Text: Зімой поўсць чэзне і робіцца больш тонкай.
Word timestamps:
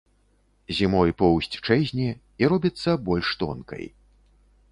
Зімой 0.77 1.11
поўсць 1.21 1.51
чэзне 1.67 2.09
і 2.43 2.51
робіцца 2.53 2.97
больш 3.09 3.27
тонкай. 3.43 3.85